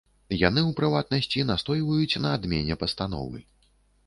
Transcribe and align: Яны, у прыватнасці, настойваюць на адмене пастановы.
Яны, 0.43 0.61
у 0.69 0.71
прыватнасці, 0.79 1.43
настойваюць 1.51 2.19
на 2.25 2.29
адмене 2.39 2.79
пастановы. 2.87 3.39